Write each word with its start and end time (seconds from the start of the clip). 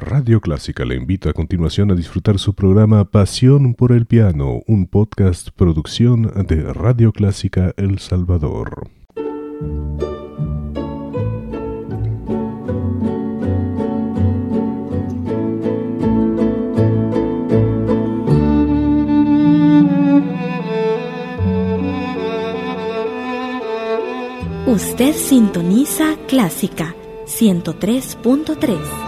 Radio 0.00 0.40
Clásica 0.40 0.84
le 0.84 0.94
invita 0.94 1.30
a 1.30 1.32
continuación 1.32 1.90
a 1.90 1.96
disfrutar 1.96 2.38
su 2.38 2.54
programa 2.54 3.04
Pasión 3.10 3.74
por 3.74 3.90
el 3.90 4.06
Piano, 4.06 4.62
un 4.68 4.86
podcast 4.86 5.48
producción 5.50 6.32
de 6.46 6.72
Radio 6.72 7.12
Clásica 7.12 7.74
El 7.76 7.98
Salvador. 7.98 8.88
Usted 24.66 25.12
sintoniza 25.16 26.16
Clásica 26.28 26.94
103.3. 27.26 29.07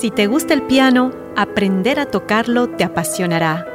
Si 0.00 0.12
te 0.12 0.28
gusta 0.28 0.54
el 0.54 0.62
piano, 0.62 1.10
aprender 1.34 1.98
a 1.98 2.06
tocarlo 2.06 2.68
te 2.68 2.84
apasionará. 2.84 3.66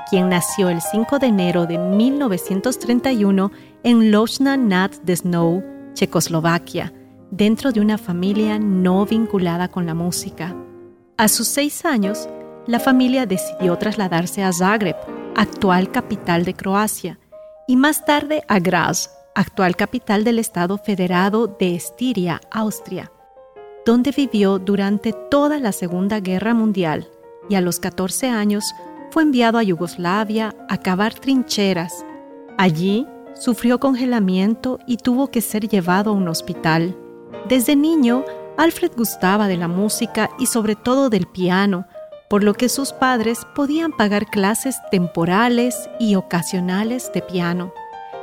quien 0.08 0.30
nació 0.30 0.70
el 0.70 0.80
5 0.80 1.18
de 1.18 1.26
enero 1.26 1.66
de 1.66 1.76
1931 1.76 3.52
en 3.82 4.10
Lochna 4.10 4.56
nad 4.56 4.90
Snow, 5.06 5.62
Checoslovaquia, 5.92 6.94
dentro 7.30 7.72
de 7.72 7.82
una 7.82 7.98
familia 7.98 8.58
no 8.58 9.04
vinculada 9.04 9.68
con 9.68 9.84
la 9.84 9.92
música. 9.92 10.56
A 11.18 11.28
sus 11.28 11.48
seis 11.48 11.84
años, 11.84 12.26
la 12.66 12.80
familia 12.80 13.26
decidió 13.26 13.76
trasladarse 13.76 14.42
a 14.42 14.50
Zagreb, 14.50 14.96
actual 15.36 15.92
capital 15.92 16.46
de 16.46 16.54
Croacia, 16.54 17.18
y 17.68 17.76
más 17.76 18.06
tarde 18.06 18.44
a 18.48 18.58
Graz, 18.60 19.10
actual 19.34 19.76
capital 19.76 20.24
del 20.24 20.38
Estado 20.38 20.78
Federado 20.78 21.48
de 21.48 21.74
Estiria, 21.74 22.40
Austria 22.50 23.12
donde 23.90 24.12
vivió 24.12 24.60
durante 24.60 25.12
toda 25.12 25.58
la 25.58 25.72
Segunda 25.72 26.20
Guerra 26.20 26.54
Mundial 26.54 27.08
y 27.48 27.56
a 27.56 27.60
los 27.60 27.80
14 27.80 28.28
años 28.28 28.72
fue 29.10 29.24
enviado 29.24 29.58
a 29.58 29.64
Yugoslavia 29.64 30.54
a 30.68 30.76
cavar 30.76 31.12
trincheras. 31.12 32.06
Allí 32.56 33.08
sufrió 33.34 33.80
congelamiento 33.80 34.78
y 34.86 34.98
tuvo 34.98 35.32
que 35.32 35.40
ser 35.40 35.66
llevado 35.66 36.10
a 36.10 36.12
un 36.12 36.28
hospital. 36.28 36.96
Desde 37.48 37.74
niño, 37.74 38.24
Alfred 38.56 38.92
gustaba 38.96 39.48
de 39.48 39.56
la 39.56 39.66
música 39.66 40.30
y 40.38 40.46
sobre 40.46 40.76
todo 40.76 41.10
del 41.10 41.26
piano, 41.26 41.84
por 42.28 42.44
lo 42.44 42.54
que 42.54 42.68
sus 42.68 42.92
padres 42.92 43.40
podían 43.56 43.90
pagar 43.90 44.26
clases 44.26 44.76
temporales 44.92 45.90
y 45.98 46.14
ocasionales 46.14 47.10
de 47.12 47.22
piano. 47.22 47.72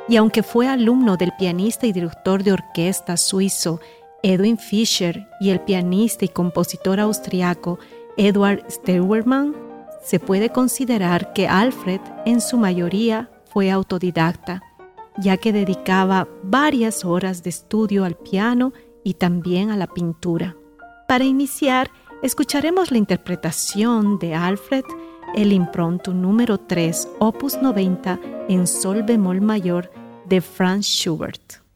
Y 0.08 0.16
aunque 0.16 0.44
fue 0.44 0.70
alumno 0.70 1.18
del 1.18 1.34
pianista 1.38 1.88
y 1.88 1.92
director 1.92 2.42
de 2.42 2.54
orquesta 2.54 3.18
suizo 3.18 3.82
Edwin 4.24 4.58
Fischer 4.58 5.28
y 5.40 5.50
el 5.50 5.62
pianista 5.62 6.26
y 6.26 6.30
compositor 6.30 7.00
austriaco 7.00 7.80
Edward 8.18 8.66
Steuermann, 8.70 9.56
se 10.04 10.20
puede 10.20 10.50
considerar 10.50 11.34
que 11.34 11.48
Alfred 11.48 12.02
en 12.26 12.42
su 12.42 12.58
mayoría 12.58 13.30
fue 13.46 13.72
autodidacta, 13.72 14.64
ya 15.18 15.38
que 15.38 15.54
dedicaba 15.54 16.28
varias 16.44 17.06
horas 17.06 17.44
de 17.44 17.50
estudio 17.50 18.06
al 18.06 18.16
piano 18.16 18.74
y 19.04 19.16
también 19.16 19.70
a 19.70 19.78
la 19.78 19.88
pintura. 19.88 20.56
Para 21.08 21.24
iniciar, 21.24 21.92
escucharemos 22.24 22.92
la 22.92 22.98
interpretación 22.98 24.20
de 24.20 24.36
Alfred, 24.36 24.84
el 25.36 25.54
impronto 25.54 26.14
número 26.14 26.58
3, 26.58 27.08
opus 27.20 27.62
90 27.62 28.20
en 28.50 28.66
sol 28.68 29.04
bemol 29.04 29.42
mayor 29.42 29.92
de 30.26 30.42
Franz 30.42 30.86
Schubert. 30.86 31.67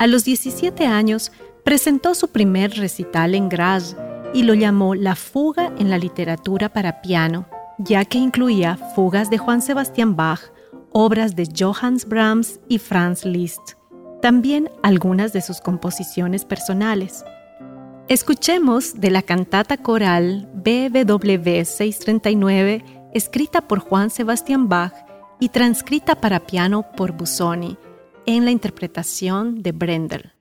A 0.00 0.06
los 0.06 0.24
17 0.24 0.86
años 0.86 1.30
presentó 1.62 2.14
su 2.14 2.28
primer 2.28 2.70
recital 2.78 3.34
en 3.34 3.50
Graz 3.50 3.98
y 4.32 4.44
lo 4.44 4.54
llamó 4.54 4.94
La 4.94 5.14
fuga 5.14 5.74
en 5.78 5.90
la 5.90 5.98
literatura 5.98 6.70
para 6.70 7.02
piano, 7.02 7.46
ya 7.76 8.06
que 8.06 8.16
incluía 8.16 8.78
fugas 8.94 9.28
de 9.28 9.36
Juan 9.36 9.60
Sebastián 9.60 10.16
Bach, 10.16 10.40
obras 10.90 11.36
de 11.36 11.46
Johannes 11.54 12.08
Brahms 12.08 12.60
y 12.66 12.78
Franz 12.78 13.26
Liszt, 13.26 13.74
también 14.22 14.70
algunas 14.82 15.34
de 15.34 15.42
sus 15.42 15.60
composiciones 15.60 16.46
personales. 16.46 17.22
Escuchemos 18.08 19.02
de 19.02 19.10
la 19.10 19.20
cantata 19.20 19.76
coral 19.76 20.48
BWV 20.54 21.66
639, 21.66 22.86
escrita 23.12 23.60
por 23.60 23.80
Juan 23.80 24.08
Sebastián 24.08 24.66
Bach 24.66 24.94
y 25.40 25.50
transcrita 25.50 26.14
para 26.14 26.40
piano 26.40 26.90
por 26.96 27.12
Busoni, 27.12 27.76
en 28.26 28.44
la 28.44 28.50
interpretación 28.50 29.62
de 29.62 29.72
Brendel. 29.72 30.32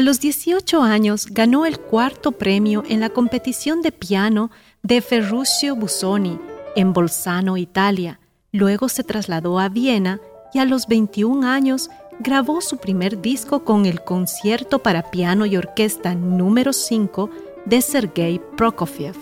A 0.00 0.02
los 0.02 0.18
18 0.18 0.82
años 0.82 1.26
ganó 1.26 1.66
el 1.66 1.78
cuarto 1.78 2.32
premio 2.32 2.84
en 2.88 3.00
la 3.00 3.10
competición 3.10 3.82
de 3.82 3.92
piano 3.92 4.50
de 4.82 5.02
Ferruccio 5.02 5.76
Busoni 5.76 6.38
en 6.74 6.94
Bolzano, 6.94 7.58
Italia. 7.58 8.18
Luego 8.50 8.88
se 8.88 9.04
trasladó 9.04 9.58
a 9.58 9.68
Viena 9.68 10.18
y 10.54 10.58
a 10.58 10.64
los 10.64 10.86
21 10.86 11.46
años 11.46 11.90
grabó 12.18 12.62
su 12.62 12.78
primer 12.78 13.20
disco 13.20 13.62
con 13.62 13.84
el 13.84 14.02
concierto 14.02 14.78
para 14.78 15.10
piano 15.10 15.44
y 15.44 15.58
orquesta 15.58 16.14
número 16.14 16.72
5 16.72 17.28
de 17.66 17.82
Sergei 17.82 18.40
Prokofiev. 18.56 19.16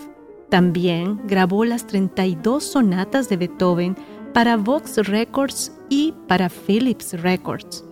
También 0.47 1.19
grabó 1.27 1.65
las 1.65 1.87
32 1.87 2.63
sonatas 2.63 3.27
de 3.27 3.35
Beethoven 3.35 3.97
para 4.33 4.55
Vox 4.55 4.95
Records 4.95 5.73
y 5.89 6.13
para 6.29 6.47
Philips 6.47 7.21
Records. 7.21 7.83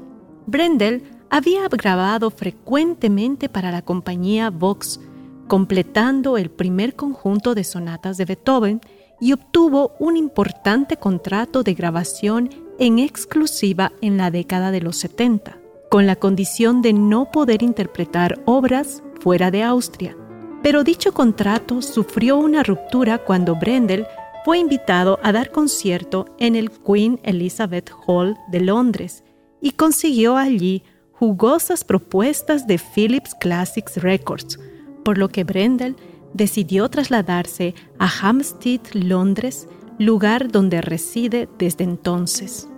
Brendel 0.45 1.03
había 1.29 1.67
grabado 1.67 2.29
frecuentemente 2.29 3.49
para 3.49 3.71
la 3.71 3.81
compañía 3.81 4.49
Vox, 4.49 4.99
completando 5.47 6.37
el 6.37 6.49
primer 6.49 6.95
conjunto 6.95 7.55
de 7.55 7.63
sonatas 7.63 8.17
de 8.17 8.25
Beethoven 8.25 8.81
y 9.19 9.33
obtuvo 9.33 9.93
un 9.99 10.17
importante 10.17 10.97
contrato 10.97 11.63
de 11.63 11.73
grabación 11.73 12.49
en 12.79 12.99
exclusiva 12.99 13.91
en 14.01 14.17
la 14.17 14.29
década 14.29 14.71
de 14.71 14.81
los 14.81 14.97
70, 14.97 15.57
con 15.89 16.05
la 16.05 16.15
condición 16.15 16.81
de 16.81 16.93
no 16.93 17.31
poder 17.31 17.63
interpretar 17.63 18.39
obras 18.45 19.03
fuera 19.19 19.51
de 19.51 19.63
Austria. 19.63 20.15
Pero 20.61 20.83
dicho 20.83 21.13
contrato 21.13 21.81
sufrió 21.81 22.37
una 22.37 22.63
ruptura 22.63 23.19
cuando 23.19 23.55
Brendel 23.55 24.05
fue 24.43 24.59
invitado 24.59 25.19
a 25.23 25.31
dar 25.31 25.51
concierto 25.51 26.25
en 26.39 26.55
el 26.55 26.71
Queen 26.71 27.19
Elizabeth 27.23 27.91
Hall 28.05 28.37
de 28.49 28.61
Londres 28.61 29.23
y 29.61 29.71
consiguió 29.71 30.37
allí 30.37 30.83
jugosas 31.19 31.83
propuestas 31.83 32.67
de 32.67 32.77
Philips 32.77 33.33
Classics 33.33 33.97
Records, 33.97 34.59
por 35.03 35.17
lo 35.17 35.29
que 35.29 35.43
Brendel 35.43 35.95
decidió 36.33 36.89
trasladarse 36.89 37.73
a 37.97 38.07
Hampstead, 38.07 38.81
Londres, 38.93 39.67
lugar 39.97 40.51
donde 40.51 40.81
reside 40.81 41.49
desde 41.57 41.83
entonces. 41.83 42.69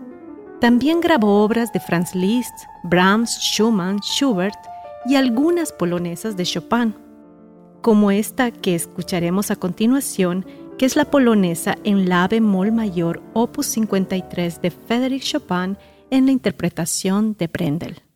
También 0.61 1.01
grabó 1.01 1.43
obras 1.43 1.73
de 1.73 1.79
Franz 1.81 2.15
Liszt, 2.15 2.53
Brahms, 2.83 3.37
Schumann, 3.41 3.99
Schubert 3.99 4.57
y 5.05 5.15
algunas 5.15 5.73
polonesas 5.73 6.37
de 6.37 6.45
Chopin, 6.45 6.95
como 7.81 8.11
esta 8.11 8.51
que 8.51 8.75
escucharemos 8.75 9.51
a 9.51 9.57
continuación, 9.57 10.45
que 10.77 10.85
es 10.85 10.95
la 10.95 11.05
polonesa 11.05 11.77
en 11.83 12.07
la 12.07 12.27
bemol 12.27 12.71
mayor 12.71 13.21
opus 13.33 13.65
53 13.67 14.61
de 14.61 14.71
Frédéric 14.71 15.23
Chopin 15.23 15.77
en 16.09 16.25
la 16.25 16.31
interpretación 16.31 17.35
de 17.37 17.47
Brendel. 17.47 18.08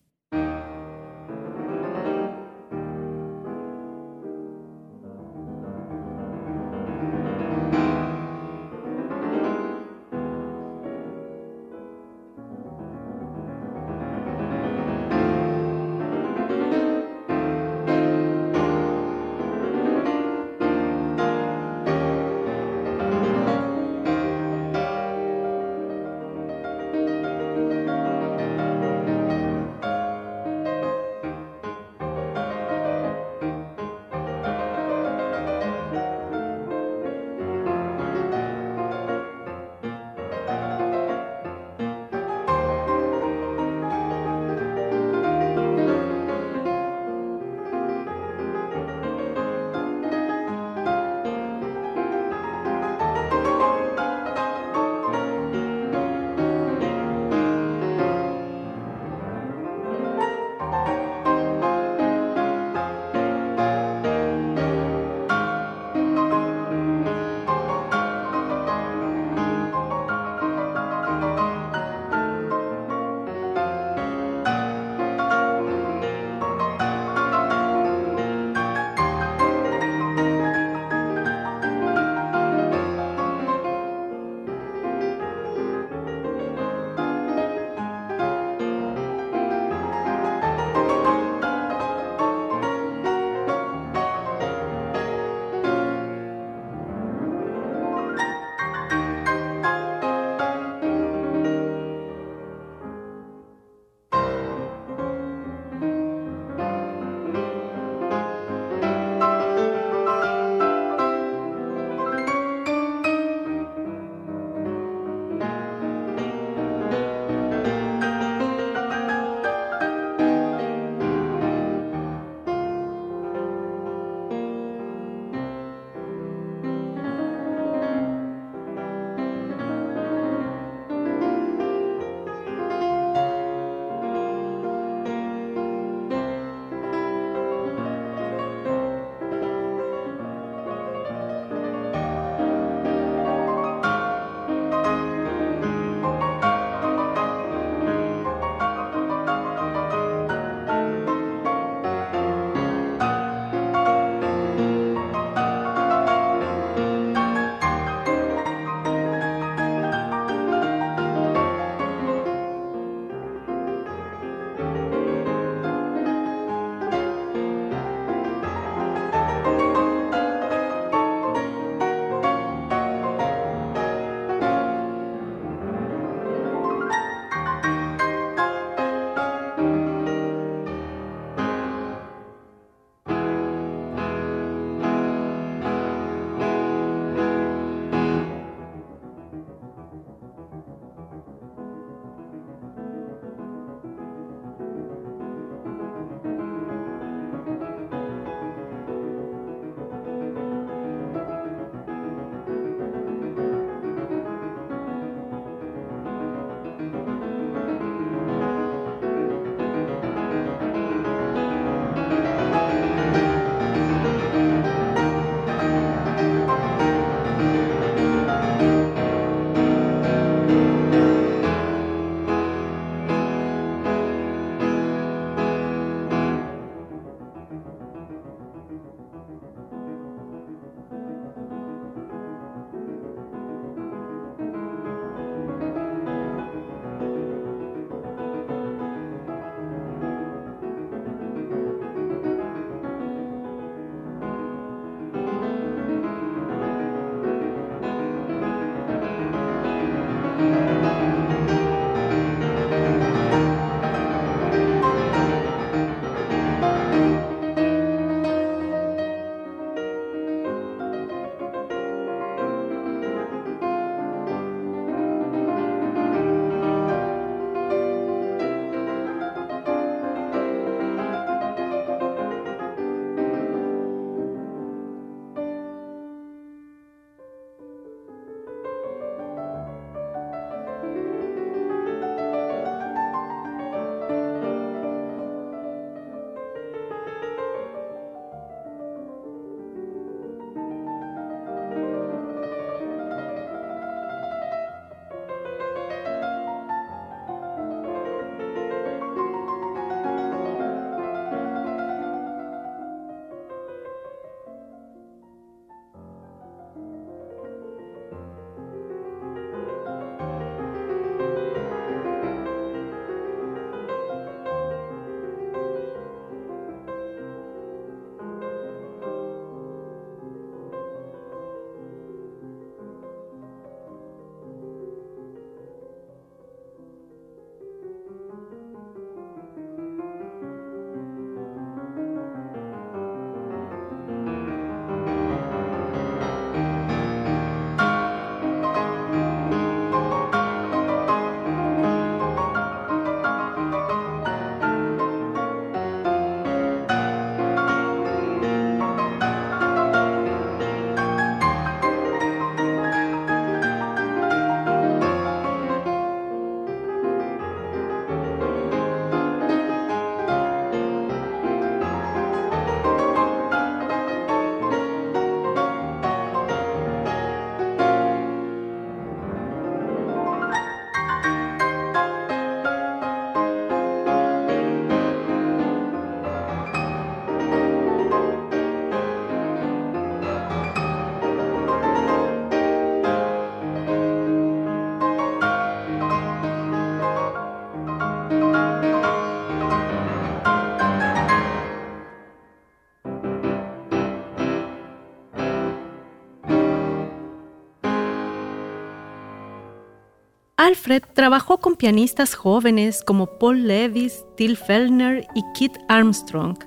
Alfred 400.74 401.04
trabajó 401.14 401.60
con 401.60 401.76
pianistas 401.76 402.34
jóvenes 402.34 403.04
como 403.06 403.28
Paul 403.28 403.68
Levis, 403.68 404.26
Till 404.36 404.58
Fellner 404.58 405.24
y 405.36 405.44
Kit 405.54 405.78
Armstrong. 405.88 406.58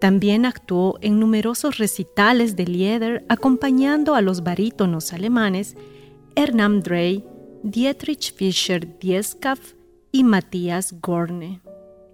También 0.00 0.44
actuó 0.44 0.98
en 1.02 1.20
numerosos 1.20 1.78
recitales 1.78 2.56
de 2.56 2.66
Lieder 2.66 3.24
acompañando 3.28 4.16
a 4.16 4.22
los 4.22 4.42
barítonos 4.42 5.12
alemanes 5.12 5.76
Hernán 6.34 6.80
Drey, 6.80 7.24
Dietrich 7.62 8.34
Fischer-Dieskau 8.34 9.56
y 10.10 10.24
Matthias 10.24 10.92
Gorne. 11.00 11.60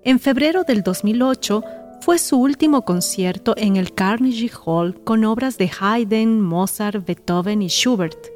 En 0.05 0.21
febrero 0.21 0.65
del 0.65 0.83
2008 0.83 1.65
fue 2.03 2.19
su 2.19 2.37
último 2.39 2.85
concierto 2.85 3.55
en 3.57 3.77
el 3.77 3.95
Carnegie 3.95 4.53
Hall 4.67 5.03
con 5.05 5.25
obras 5.25 5.57
de 5.57 5.71
Haydn, 5.81 6.43
Mozart, 6.43 7.07
Beethoven 7.07 7.63
y 7.63 7.69
Schubert. 7.69 8.27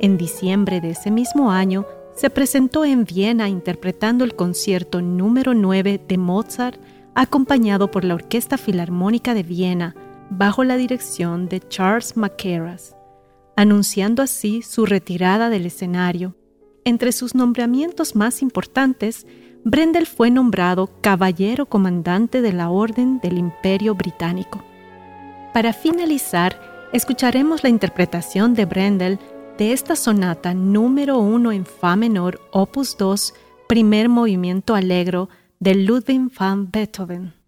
En 0.00 0.18
diciembre 0.18 0.82
de 0.82 0.90
ese 0.90 1.10
mismo 1.10 1.50
año 1.50 1.86
se 2.14 2.30
presentó 2.30 2.84
en 2.84 3.04
Viena 3.04 3.48
interpretando 3.48 4.24
el 4.24 4.34
concierto 4.34 5.00
número 5.00 5.54
9 5.54 6.00
de 6.06 6.18
Mozart 6.18 6.80
acompañado 7.14 7.90
por 7.90 8.04
la 8.04 8.14
Orquesta 8.14 8.58
Filarmónica 8.58 9.34
de 9.34 9.42
Viena 9.42 9.94
bajo 10.30 10.64
la 10.64 10.76
dirección 10.76 11.48
de 11.48 11.60
Charles 11.60 12.16
Mackerras, 12.16 12.96
anunciando 13.56 14.22
así 14.22 14.62
su 14.62 14.86
retirada 14.86 15.50
del 15.50 15.66
escenario. 15.66 16.34
Entre 16.84 17.12
sus 17.12 17.34
nombramientos 17.34 18.16
más 18.16 18.42
importantes 18.42 19.26
Brendel 19.64 20.06
fue 20.06 20.30
nombrado 20.30 20.90
Caballero 21.00 21.66
Comandante 21.66 22.42
de 22.42 22.52
la 22.52 22.70
Orden 22.70 23.20
del 23.20 23.38
Imperio 23.38 23.94
Británico. 23.94 24.64
Para 25.54 25.72
finalizar, 25.72 26.88
escucharemos 26.92 27.62
la 27.62 27.68
interpretación 27.68 28.54
de 28.54 28.64
Brendel 28.64 29.20
de 29.62 29.72
esta 29.72 29.94
sonata 29.94 30.54
número 30.54 31.18
1 31.18 31.52
en 31.52 31.64
Fa 31.64 31.94
menor, 31.94 32.40
opus 32.50 32.96
2, 32.96 33.32
primer 33.68 34.08
movimiento 34.08 34.74
alegro 34.74 35.28
de 35.60 35.76
Ludwig 35.76 36.32
van 36.36 36.68
Beethoven. 36.68 37.41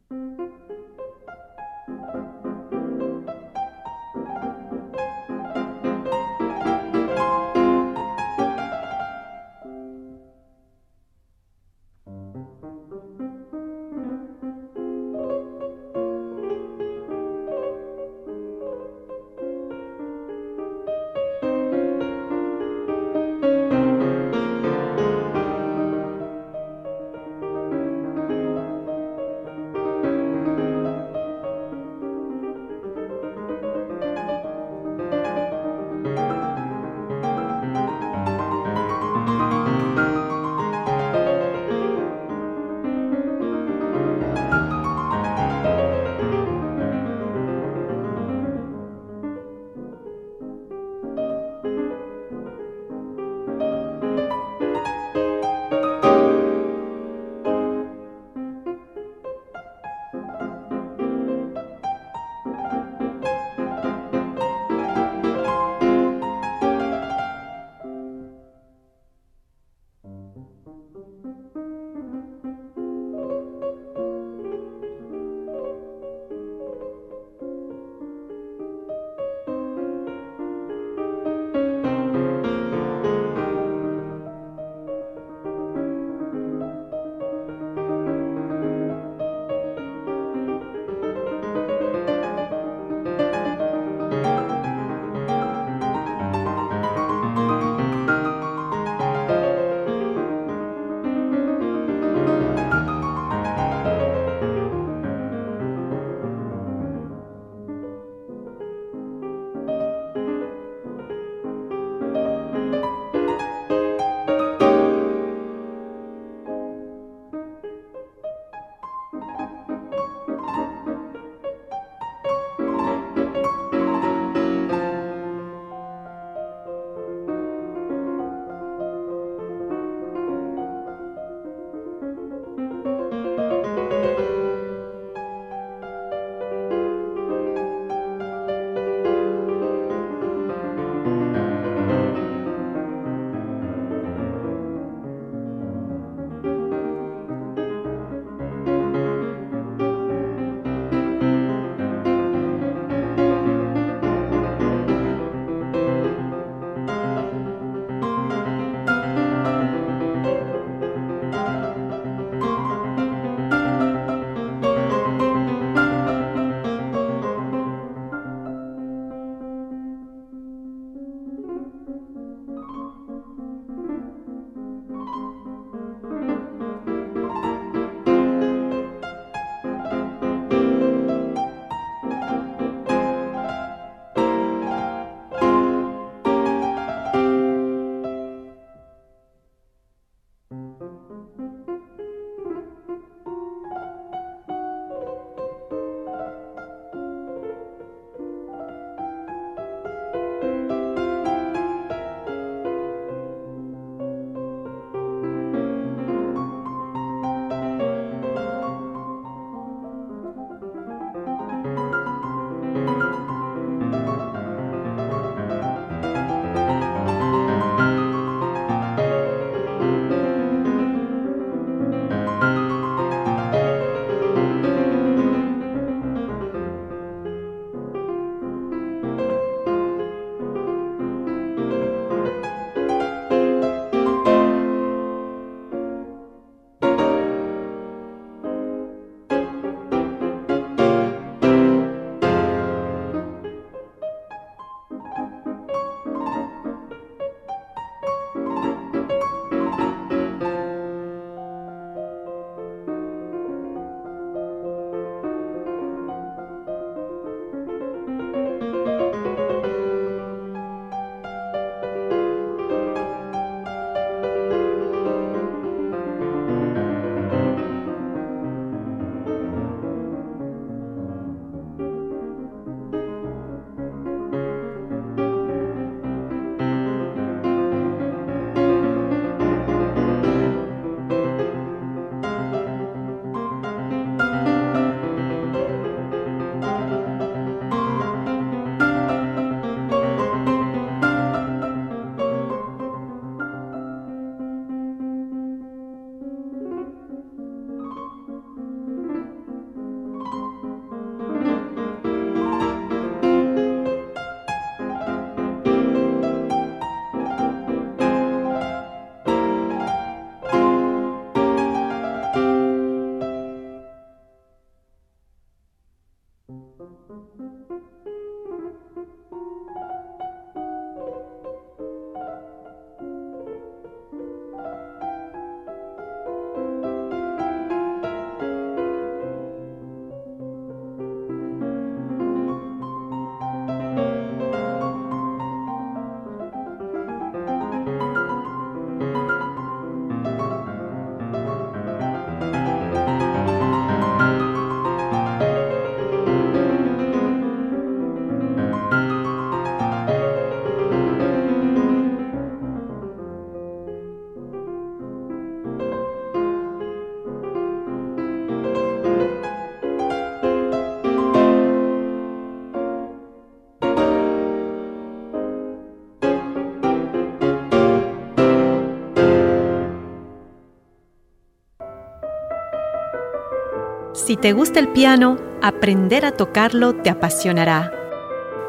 Si 374.35 374.40
te 374.40 374.53
gusta 374.53 374.81
el 374.81 374.88
piano, 374.88 375.37
aprender 375.62 376.27
a 376.27 376.33
tocarlo 376.33 376.92
te 376.97 377.09
apasionará. 377.09 377.92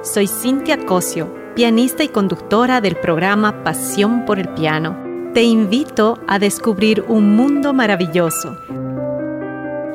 Soy 0.04 0.28
Cintia 0.28 0.86
Cosio, 0.86 1.34
pianista 1.56 2.04
y 2.04 2.10
conductora 2.10 2.82
del 2.82 2.96
programa 2.98 3.64
Pasión 3.64 4.26
por 4.26 4.38
el 4.38 4.48
Piano. 4.50 4.96
Te 5.34 5.42
invito 5.42 6.20
a 6.28 6.38
descubrir 6.38 7.04
un 7.08 7.36
mundo 7.36 7.74
maravilloso. 7.74 8.56